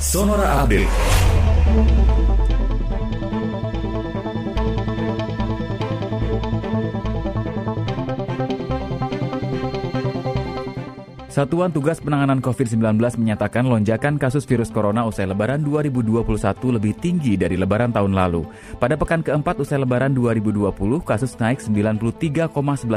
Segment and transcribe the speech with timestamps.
[0.00, 2.47] Sonora Update.
[11.38, 16.18] Satuan Tugas Penanganan COVID-19 menyatakan lonjakan kasus virus corona usai Lebaran 2021
[16.74, 18.42] lebih tinggi dari Lebaran tahun lalu.
[18.82, 20.74] Pada pekan keempat usai Lebaran 2020,
[21.06, 22.50] kasus naik 93,11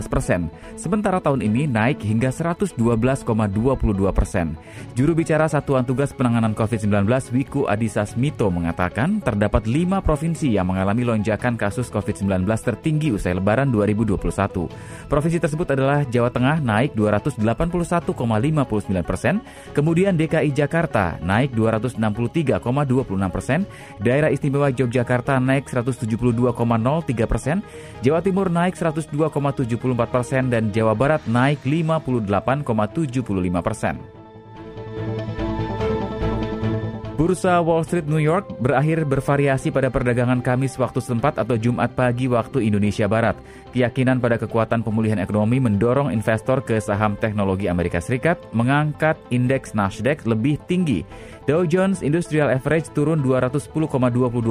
[0.09, 0.49] persen.
[0.73, 2.81] Sementara tahun ini naik hingga 112,22
[4.09, 4.58] persen.
[4.98, 7.05] Juru bicara Satuan Tugas Penanganan COVID-19
[7.38, 13.70] Wiku Adhisa Smito mengatakan terdapat lima provinsi yang mengalami lonjakan kasus COVID-19 tertinggi usai Lebaran
[13.70, 14.17] 2021.
[15.05, 19.44] Provinsi tersebut adalah Jawa Tengah naik 281, 59 persen,
[19.76, 23.67] kemudian DKI Jakarta naik 263,26 persen,
[23.99, 27.59] Daerah Istimewa Yogyakarta naik 172,03 persen,
[27.99, 34.20] Jawa Timur naik 102,74 persen, dan Jawa Barat naik 58,75 persen.
[37.21, 42.26] Bursa Wall Street New York berakhir bervariasi pada perdagangan Kamis waktu setempat atau Jumat pagi
[42.26, 43.37] waktu Indonesia Barat.
[43.77, 50.26] Keyakinan pada kekuatan pemulihan ekonomi mendorong investor ke saham teknologi Amerika Serikat mengangkat indeks Nasdaq
[50.26, 51.05] lebih tinggi.
[51.46, 53.70] Dow Jones Industrial Average turun 210,22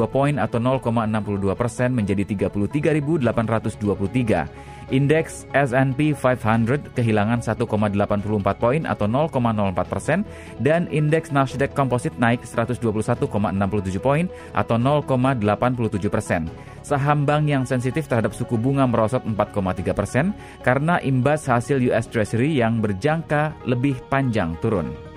[0.07, 2.23] poin atau 0,62 persen menjadi
[2.55, 4.70] 33.823.
[4.91, 7.63] Indeks S&P 500 kehilangan 1,84
[8.59, 10.27] poin atau 0,04 persen
[10.59, 13.31] dan indeks Nasdaq Composite naik 121,67
[14.03, 16.51] poin atau 0,87 persen.
[16.83, 20.35] Saham bank yang sensitif terhadap suku bunga merosot 4,3 persen
[20.67, 25.10] karena imbas hasil US Treasury yang berjangka lebih panjang turun.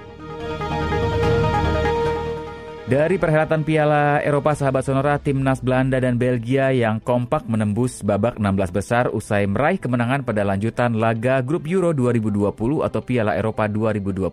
[2.83, 8.75] Dari perhelatan Piala Eropa sahabat Sonora, timnas Belanda dan Belgia yang kompak menembus babak 16
[8.75, 12.43] besar usai meraih kemenangan pada lanjutan laga grup Euro 2020
[12.83, 14.27] atau Piala Eropa 2020.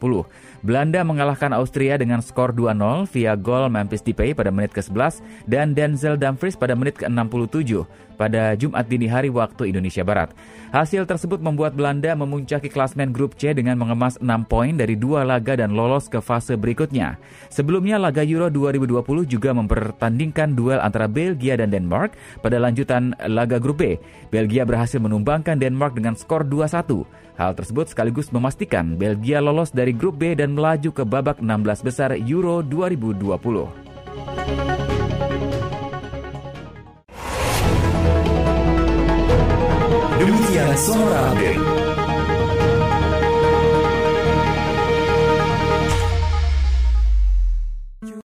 [0.67, 6.19] Belanda mengalahkan Austria dengan skor 2-0 via gol Memphis Depay pada menit ke-11 dan Denzel
[6.19, 7.87] Dumfries pada menit ke-67
[8.21, 10.37] pada Jumat dini hari waktu Indonesia Barat.
[10.77, 15.57] Hasil tersebut membuat Belanda memuncaki klasmen grup C dengan mengemas 6 poin dari dua laga
[15.57, 17.17] dan lolos ke fase berikutnya.
[17.49, 23.85] Sebelumnya laga Euro 2020 juga mempertandingkan duel antara Belgia dan Denmark pada lanjutan laga grup
[23.85, 24.01] B.
[24.33, 27.05] Belgia berhasil menumbangkan Denmark dengan skor 2-1.
[27.37, 32.17] Hal tersebut sekaligus memastikan Belgia lolos dari grup B dan melaju ke babak 16 besar
[32.17, 33.27] Euro 2020.
[40.21, 41.90] Demikian Sonora Update.